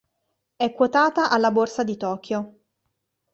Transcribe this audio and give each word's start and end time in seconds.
È 0.55 0.73
quotata 0.73 1.29
alla 1.29 1.51
Borsa 1.51 1.83
di 1.83 1.95
Tokyo. 1.95 2.59